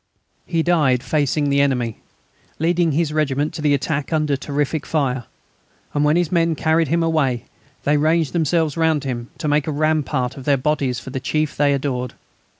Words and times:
He 0.47 0.63
died 0.63 1.03
facing 1.03 1.51
the 1.51 1.61
enemy, 1.61 1.97
leading 2.57 2.93
his 2.93 3.13
regiment 3.13 3.53
to 3.53 3.61
the 3.61 3.75
attack 3.75 4.11
under 4.11 4.35
terrific 4.35 4.83
fire, 4.83 5.25
and 5.93 6.03
when 6.03 6.15
his 6.15 6.31
men 6.31 6.55
carried 6.55 6.87
him 6.87 7.03
away 7.03 7.45
they 7.83 7.97
ranged 7.97 8.33
themselves 8.33 8.75
round 8.75 9.03
him 9.03 9.29
to 9.37 9.47
make 9.47 9.67
a 9.67 9.71
rampart 9.71 10.37
of 10.37 10.45
their 10.45 10.57
bodies 10.57 10.99
for 10.99 11.11
the 11.11 11.19
chief 11.19 11.55
they 11.55 11.71
adored. 11.71 12.15